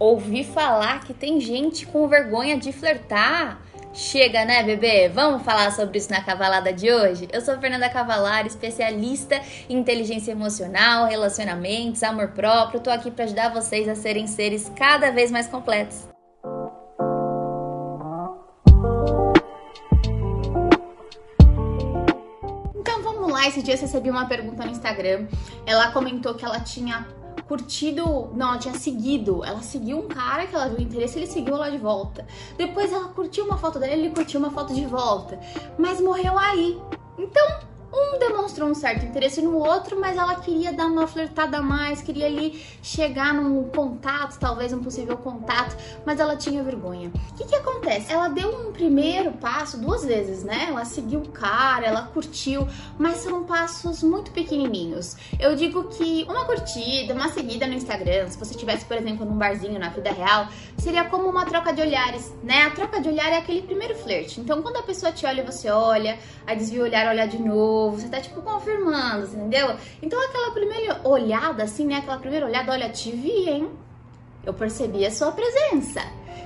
[0.00, 3.60] Ouvi falar que tem gente com vergonha de flertar.
[3.92, 5.10] Chega, né, bebê?
[5.10, 7.28] Vamos falar sobre isso na cavalada de hoje?
[7.30, 12.80] Eu sou Fernanda Cavalar, especialista em inteligência emocional, relacionamentos, amor próprio.
[12.80, 16.08] Tô aqui para ajudar vocês a serem seres cada vez mais completos.
[22.74, 25.26] Então vamos lá, esse dia eu recebi uma pergunta no Instagram.
[25.66, 27.06] Ela comentou que ela tinha
[27.50, 28.30] curtido.
[28.32, 29.44] Não, ela tinha seguido.
[29.44, 32.24] Ela seguiu um cara que ela viu interesse, ele seguiu ela de volta.
[32.56, 35.36] Depois ela curtiu uma foto dele, ele curtiu uma foto de volta.
[35.76, 36.80] Mas morreu aí.
[37.18, 37.58] Então,
[38.60, 42.26] demonstrou um certo interesse no outro, mas ela queria dar uma flertada a mais, queria
[42.26, 47.10] ali chegar num contato, talvez um possível contato, mas ela tinha vergonha.
[47.30, 48.12] O que, que acontece?
[48.12, 50.66] Ela deu um primeiro passo duas vezes, né?
[50.68, 52.66] Ela seguiu o cara, ela curtiu,
[52.98, 55.16] mas são passos muito pequenininhos.
[55.38, 59.36] Eu digo que uma curtida, uma seguida no Instagram, se você estivesse, por exemplo, num
[59.36, 62.64] barzinho na vida real, seria como uma troca de olhares, né?
[62.64, 64.40] A troca de olhar é aquele primeiro flerte.
[64.40, 68.00] Então, quando a pessoa te olha, você olha, aí desvia o olhar, olha de novo
[68.00, 69.74] você tá tipo confirmando, entendeu?
[70.02, 71.96] Então aquela primeira olhada, assim, né?
[71.96, 73.70] Aquela primeira olhada, olha, te vi, hein?
[74.44, 76.00] Eu percebi a sua presença.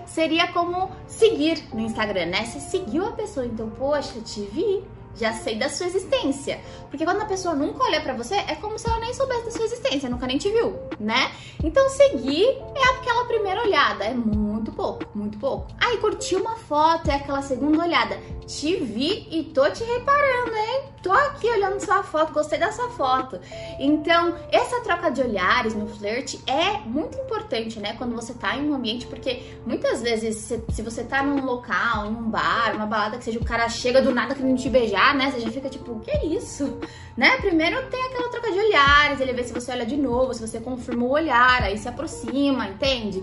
[0.06, 2.44] Seria como seguir no Instagram, né?
[2.44, 4.84] Você seguiu a pessoa, então, poxa, te vi
[5.16, 6.60] já sei da sua existência.
[6.90, 9.50] Porque quando a pessoa nunca olha para você, é como se ela nem soubesse da
[9.50, 11.32] sua existência, nunca nem te viu, né?
[11.62, 15.68] Então seguir é aquela primeira olhada, é muito pouco, muito pouco.
[15.80, 18.18] Aí curtir uma foto é aquela segunda olhada.
[18.46, 20.82] Te vi e tô te reparando, hein?
[21.02, 23.38] Tô aqui olhando sua foto, gostei da sua foto.
[23.78, 27.94] Então, essa troca de olhares no flerte é muito importante, né?
[27.98, 32.06] Quando você tá em um ambiente, porque muitas vezes, se, se você tá num local,
[32.06, 35.03] em um bar, uma balada que seja o cara chega do nada querendo te beijar,
[35.12, 35.30] né?
[35.30, 36.78] Você já fica tipo, que é isso?
[37.16, 37.36] Né?
[37.36, 40.58] Primeiro tem aquela troca de olhares, ele vê se você olha de novo, se você
[40.58, 43.22] confirma o olhar, aí se aproxima, entende?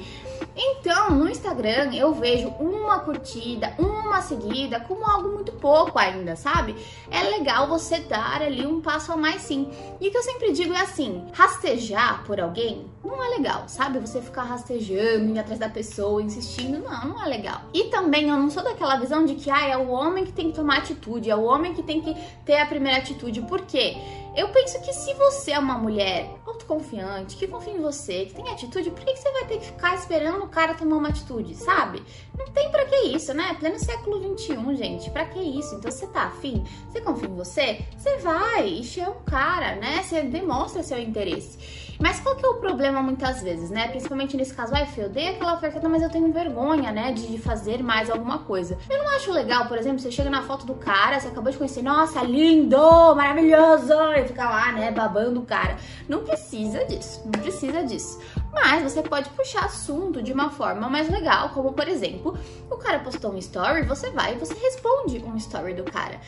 [0.63, 6.75] Então, no Instagram eu vejo uma curtida, uma seguida como algo muito pouco ainda, sabe?
[7.09, 9.67] É legal você dar ali um passo a mais sim.
[9.99, 13.97] E o que eu sempre digo é assim: rastejar por alguém não é legal, sabe?
[13.97, 17.61] Você ficar rastejando, indo atrás da pessoa, insistindo, não, não é legal.
[17.73, 20.51] E também eu não sou daquela visão de que ah, é o homem que tem
[20.51, 23.41] que tomar atitude, é o homem que tem que ter a primeira atitude.
[23.41, 23.97] Por quê?
[24.33, 28.47] Eu penso que se você é uma mulher autoconfiante, que confia em você, que tem
[28.49, 32.01] atitude, por que, você vai ter que ficar esperando o cara tomar uma atitude, sabe?
[32.37, 33.53] Não tem pra que isso, né?
[33.59, 35.09] Pleno século XXI, gente.
[35.09, 35.75] Pra que isso?
[35.75, 36.63] Então você tá afim?
[36.87, 37.85] Você confia em você?
[37.97, 40.01] Você vai e chama o cara, né?
[40.01, 41.90] Você demonstra seu interesse.
[42.01, 43.87] Mas qual que é o problema muitas vezes, né?
[43.89, 47.83] Principalmente nesse caso, ai, eu dei aquela oferta, mas eu tenho vergonha, né, de fazer
[47.83, 48.77] mais alguma coisa.
[48.89, 51.57] Eu não acho legal, por exemplo, você chega na foto do cara, você acabou de
[51.57, 55.77] conhecer, nossa, lindo, maravilhoso, e fica lá, né, babando o cara.
[56.09, 58.19] Não precisa disso, não precisa disso.
[58.51, 62.37] Mas você pode puxar assunto de uma forma mais legal, como por exemplo,
[62.69, 66.19] o cara postou um story, você vai e você responde um story do cara.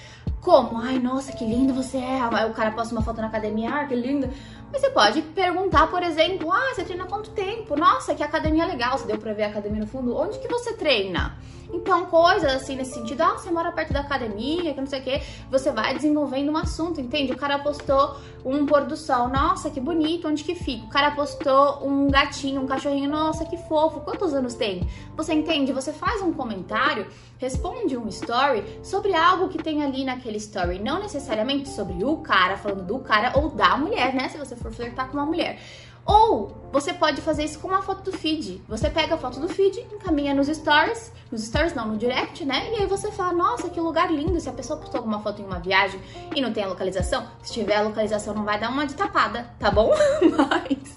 [0.43, 0.77] Como?
[0.77, 2.19] Ai, nossa, que lindo você é.
[2.21, 4.29] Aí o cara posta uma foto na academia, ah, que lindo.
[4.71, 7.77] Mas você pode perguntar, por exemplo, ah, você treina quanto tempo?
[7.77, 10.17] Nossa, que academia legal, você deu pra ver a academia no fundo.
[10.17, 11.37] Onde que você treina?
[11.71, 15.03] Então, coisas assim nesse sentido, ah, você mora perto da academia, que não sei o
[15.03, 17.31] que, você vai desenvolvendo um assunto, entende?
[17.31, 20.85] O cara postou um pôr do sol, nossa, que bonito, onde que fica?
[20.85, 24.87] O cara postou um gatinho, um cachorrinho, nossa, que fofo, quantos anos tem?
[25.17, 25.73] Você entende?
[25.73, 27.07] Você faz um comentário,
[27.39, 32.55] responde um story sobre algo que tem ali naquele story, não necessariamente sobre o cara,
[32.55, 34.29] falando do cara ou da mulher, né?
[34.29, 35.59] Se você for flertar com uma mulher.
[36.05, 38.61] Ou você pode fazer isso com uma foto do feed.
[38.67, 42.71] Você pega a foto do feed, encaminha nos stories, nos stories não, no direct, né?
[42.73, 44.39] E aí você fala, nossa, que lugar lindo.
[44.39, 45.99] Se a pessoa postou alguma foto em uma viagem
[46.35, 49.49] e não tem a localização, se tiver a localização não vai dar uma de tapada,
[49.59, 49.91] tá bom?
[50.37, 50.95] Mas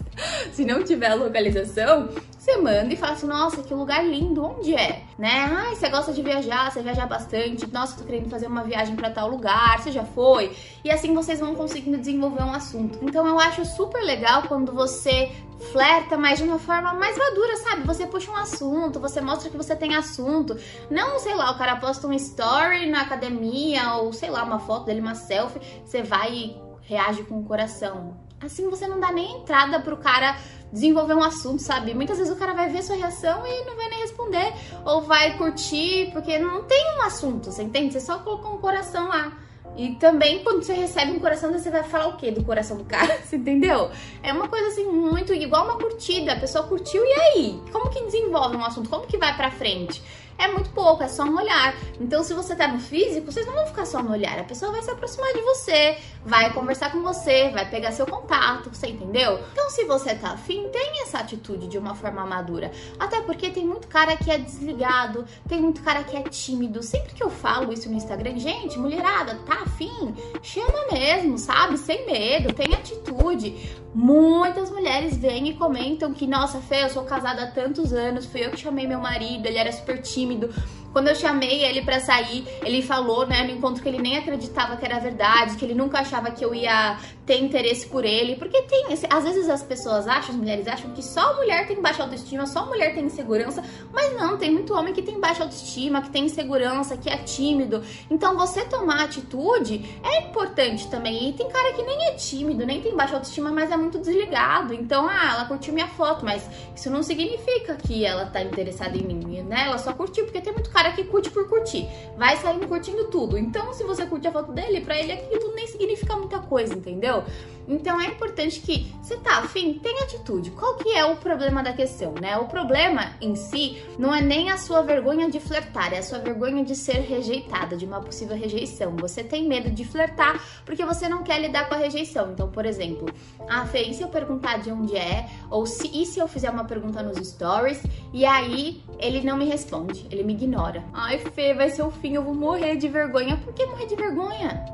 [0.52, 2.10] se não tiver a localização,
[2.46, 5.02] você manda e fala assim, nossa, que lugar lindo, onde é?
[5.18, 5.50] Né?
[5.50, 9.10] Ai, você gosta de viajar, você viaja bastante, nossa, tô querendo fazer uma viagem para
[9.10, 10.56] tal lugar, você já foi?
[10.84, 13.00] E assim vocês vão conseguindo desenvolver um assunto.
[13.02, 15.32] Então eu acho super legal quando você
[15.72, 17.82] flerta, mas de uma forma mais madura, sabe?
[17.84, 20.56] Você puxa um assunto, você mostra que você tem assunto.
[20.88, 24.86] Não, sei lá, o cara posta um story na academia ou sei lá, uma foto
[24.86, 28.24] dele, uma selfie, você vai e reage com o coração.
[28.40, 30.36] Assim você não dá nem entrada pro cara
[30.72, 31.94] desenvolver um assunto, sabe?
[31.94, 34.52] Muitas vezes o cara vai ver sua reação e não vai nem responder,
[34.84, 37.92] ou vai curtir, porque não tem um assunto, você entende?
[37.92, 39.32] Você só colocou um coração lá.
[39.76, 42.84] E também, quando você recebe um coração, você vai falar o quê do coração do
[42.84, 43.18] cara?
[43.22, 43.90] Você entendeu?
[44.22, 46.32] É uma coisa assim, muito igual uma curtida.
[46.32, 47.62] A pessoa curtiu e aí?
[47.70, 48.88] Como que desenvolve um assunto?
[48.88, 50.02] Como que vai pra frente?
[50.38, 51.74] É muito pouco, é só um olhar.
[52.00, 54.38] Então, se você tá no físico, vocês não vão ficar só no olhar.
[54.38, 58.70] A pessoa vai se aproximar de você, vai conversar com você, vai pegar seu contato,
[58.72, 59.40] você entendeu?
[59.52, 62.70] Então, se você tá afim, tenha essa atitude de uma forma madura.
[62.98, 66.82] Até porque tem muito cara que é desligado, tem muito cara que é tímido.
[66.82, 70.14] Sempre que eu falo isso no Instagram, gente, mulherada, tá afim?
[70.42, 71.78] Chama mesmo, sabe?
[71.78, 73.85] Sem medo, tem atitude.
[73.98, 78.44] Muitas mulheres vêm e comentam que, nossa, Fê, eu sou casada há tantos anos, fui
[78.44, 80.50] eu que chamei meu marido, ele era super tímido.
[80.96, 84.78] Quando eu chamei ele para sair, ele falou, né, no encontro que ele nem acreditava
[84.78, 88.62] que era verdade, que ele nunca achava que eu ia ter interesse por ele, porque
[88.62, 92.02] tem, esse, às vezes as pessoas acham, as mulheres acham que só mulher tem baixa
[92.02, 93.62] autoestima, só mulher tem insegurança,
[93.92, 97.82] mas não, tem muito homem que tem baixa autoestima, que tem insegurança, que é tímido.
[98.08, 101.28] Então você tomar atitude é importante também.
[101.28, 104.72] E tem cara que nem é tímido, nem tem baixa autoestima, mas é muito desligado.
[104.72, 109.02] Então, ah, ela curtiu minha foto, mas isso não significa que ela tá interessada em
[109.02, 109.64] mim, né?
[109.66, 111.88] Ela só curtiu, porque tem muito cara que curte por curtir.
[112.16, 113.38] Vai saindo curtindo tudo.
[113.38, 117.24] Então, se você curte a foto dele, para ele aquilo nem significa muita coisa, entendeu?
[117.68, 120.50] Então é importante que você tá afim, tenha atitude.
[120.52, 122.36] Qual que é o problema da questão, né?
[122.38, 126.18] O problema em si não é nem a sua vergonha de flertar, é a sua
[126.18, 128.94] vergonha de ser rejeitada, de uma possível rejeição.
[128.96, 132.30] Você tem medo de flertar porque você não quer lidar com a rejeição.
[132.32, 133.08] Então, por exemplo,
[133.48, 135.28] ah, Fê, e se eu perguntar de onde é?
[135.50, 137.82] Ou se, e se eu fizer uma pergunta nos stories
[138.12, 140.82] e aí ele não me responde, ele me ignora.
[140.92, 143.36] Ai, Fê, vai ser o fim, eu vou morrer de vergonha.
[143.36, 144.64] Por que morrer de vergonha?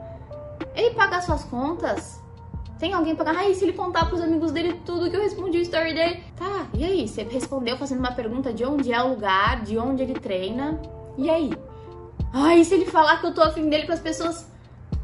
[0.74, 2.22] Ele paga suas contas?
[2.78, 3.30] Tem alguém pra.
[3.30, 6.24] Ai, se ele contar pros amigos dele tudo que eu respondi o story dele.
[6.36, 7.06] Tá, e aí?
[7.06, 10.80] Você respondeu fazendo uma pergunta de onde é o lugar, de onde ele treina.
[11.16, 11.52] E aí?
[12.32, 14.50] Ai, se ele falar que eu tô afim dele pras pessoas.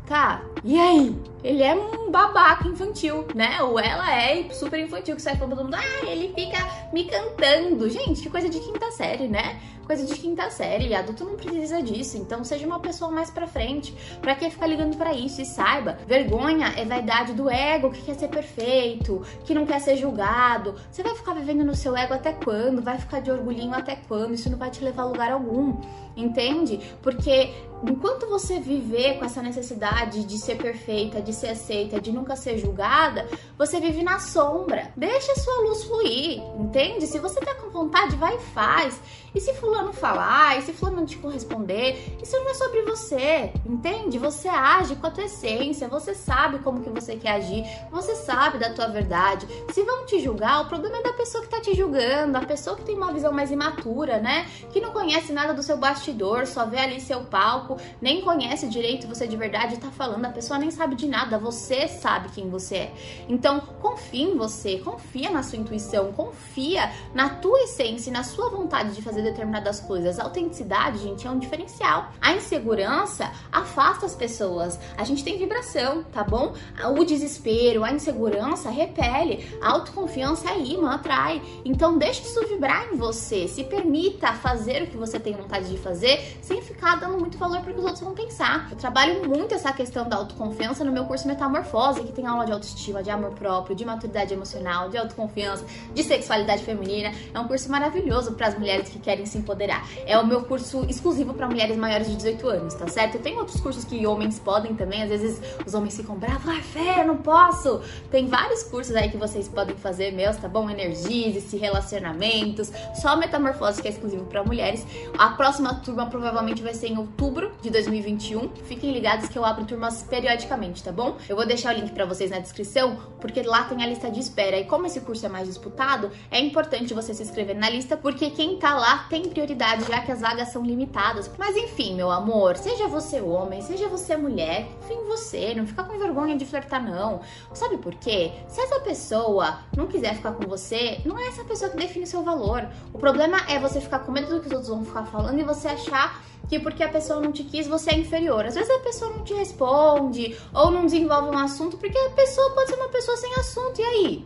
[0.06, 1.14] Tá, e aí?
[1.43, 3.62] Ele é um babaca infantil, né?
[3.62, 6.58] Ou ela é super infantil, que sai falando todo mundo, ah, ele fica
[6.93, 7.88] me cantando.
[7.88, 9.61] Gente, que coisa de quinta série, né?
[9.88, 13.94] coisa de quinta série, adulto não precisa disso, então seja uma pessoa mais pra frente.
[14.20, 15.40] Pra que ficar ligando para isso?
[15.40, 19.96] E saiba, vergonha é vaidade do ego que quer ser perfeito, que não quer ser
[19.96, 20.75] julgado.
[20.91, 22.82] Você vai ficar vivendo no seu ego até quando?
[22.82, 24.34] Vai ficar de orgulhinho até quando?
[24.34, 25.81] Isso não vai te levar a lugar algum,
[26.14, 26.79] entende?
[27.00, 32.35] Porque enquanto você viver com essa necessidade de ser perfeita, de ser aceita, de nunca
[32.35, 34.91] ser julgada, você vive na sombra.
[34.97, 37.07] Deixa a sua luz fluir, entende?
[37.07, 39.01] Se você tá com vontade, vai e faz.
[39.35, 44.19] E se fulano falar, e se fulano te corresponder, isso não é sobre você, entende?
[44.19, 48.59] Você age com a tua essência, você sabe como que você quer agir, você sabe
[48.59, 49.47] da tua verdade.
[49.73, 52.75] Se vão te julgar, o problema é da pessoa que tá te julgando, a pessoa
[52.75, 54.49] que tem uma visão mais imatura, né?
[54.73, 59.07] Que não conhece nada do seu bastidor, só vê ali seu palco, nem conhece direito
[59.07, 62.76] você de verdade tá falando, a pessoa nem sabe de nada, você sabe quem você
[62.76, 62.93] é.
[63.29, 68.51] Então, confia em você, confia na sua intuição, confia na tua essência e na sua
[68.51, 70.19] vontade de fazer determinadas coisas.
[70.19, 72.11] A autenticidade, gente, é um diferencial.
[72.21, 74.79] A insegurança afasta as pessoas.
[74.97, 76.55] A gente tem vibração, tá bom?
[76.97, 79.47] O desespero, a insegurança repele.
[79.61, 81.43] A autoconfiança é imã, atrai.
[81.65, 83.49] Então, deixe isso vibrar em você.
[83.49, 87.61] Se permita fazer o que você tem vontade de fazer sem ficar dando muito valor
[87.61, 88.69] para que os outros vão pensar.
[88.71, 92.53] Eu trabalho muito essa questão da autoconfiança no meu curso Metamorfose, que tem aula de
[92.53, 97.12] autoestima, de amor próprio, de maturidade emocional, de autoconfiança, de sexualidade feminina.
[97.32, 99.87] É um curso maravilhoso para as mulheres que querem querem se empoderar.
[100.06, 103.19] É o meu curso exclusivo para mulheres maiores de 18 anos, tá certo?
[103.19, 107.05] Tem outros cursos que homens podem também, às vezes os homens ficam bravos, ah, fé,
[107.05, 107.81] não posso.
[108.11, 110.70] Tem vários cursos aí que vocês podem fazer meus, tá bom?
[110.70, 112.70] Energize-se, relacionamentos,
[113.00, 114.87] só metamorfose que é exclusivo para mulheres.
[115.17, 118.51] A próxima turma provavelmente vai ser em outubro de 2021.
[118.67, 121.17] Fiquem ligados que eu abro turmas periodicamente, tá bom?
[121.29, 124.20] Eu vou deixar o link para vocês na descrição, porque lá tem a lista de
[124.20, 124.58] espera.
[124.58, 128.31] E como esse curso é mais disputado, é importante você se inscrever na lista, porque
[128.31, 131.31] quem tá lá tem prioridade, já que as vagas são limitadas.
[131.38, 135.98] Mas enfim, meu amor, seja você homem, seja você mulher, enfim, você, não fica com
[135.98, 137.20] vergonha de flertar, não.
[137.53, 138.32] Sabe por quê?
[138.48, 142.22] Se essa pessoa não quiser ficar com você, não é essa pessoa que define seu
[142.22, 142.69] valor.
[142.93, 145.43] O problema é você ficar com medo do que os outros vão ficar falando e
[145.43, 148.46] você achar que porque a pessoa não te quis, você é inferior.
[148.46, 152.50] Às vezes a pessoa não te responde ou não desenvolve um assunto porque a pessoa
[152.55, 153.81] pode ser uma pessoa sem assunto.
[153.81, 154.24] E aí?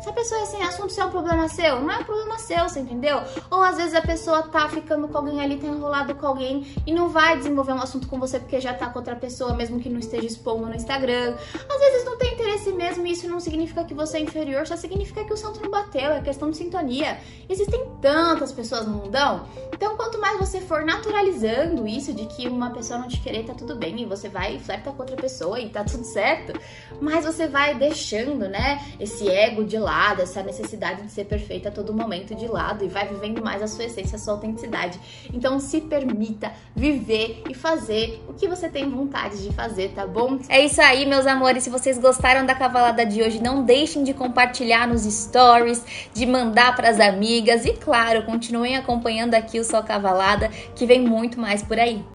[0.00, 1.80] Se a pessoa é sem assunto, isso é um problema seu?
[1.80, 3.20] Não é um problema seu, você entendeu?
[3.50, 6.92] Ou às vezes a pessoa tá ficando com alguém ali, tá enrolado com alguém e
[6.92, 9.90] não vai desenvolver um assunto com você porque já tá com outra pessoa, mesmo que
[9.90, 11.34] não esteja expondo no Instagram.
[11.68, 14.74] Às vezes não tem interesse mesmo e isso não significa que você é inferior, só
[14.74, 17.18] significa que o santo não bateu, é questão de sintonia.
[17.46, 22.70] Existem tantas pessoas no mundão, então quanto mais você for naturalizando isso de que uma
[22.70, 25.60] pessoa não te querer, tá tudo bem e você vai e flerta com outra pessoa
[25.60, 26.58] e tá tudo certo,
[27.00, 31.72] mais você vai deixando, né, esse ego de lado, essa necessidade de ser perfeita a
[31.72, 35.00] todo momento de lado e vai vivendo mais a sua essência, a sua autenticidade.
[35.32, 40.38] Então se permita viver e fazer o que você tem vontade de fazer, tá bom?
[40.48, 41.64] É isso aí, meus amores.
[41.64, 46.76] Se vocês gostaram da cavalada de hoje, não deixem de compartilhar nos stories, de mandar
[46.76, 51.62] para as amigas e claro, continuem acompanhando aqui o Só Cavalada, que vem muito mais
[51.62, 52.04] por aí.